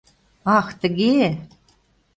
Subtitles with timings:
[0.57, 1.13] Ах, тыге?